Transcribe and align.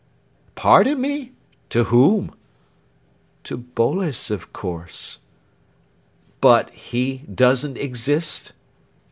"Pardon 0.55 0.99
me 0.99 1.33
to 1.69 1.83
whom?" 1.83 2.33
"To 3.43 3.55
Boles, 3.55 4.31
of 4.31 4.51
course." 4.51 5.19
"But 6.41 6.71
he 6.71 7.19
doesn't 7.31 7.77
exist." 7.77 8.53